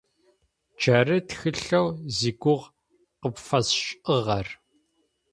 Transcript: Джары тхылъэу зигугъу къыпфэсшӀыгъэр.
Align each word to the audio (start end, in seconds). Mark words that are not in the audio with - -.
Джары 0.77 1.17
тхылъэу 1.27 1.87
зигугъу 2.15 2.71
къыпфэсшӀыгъэр. 3.21 4.47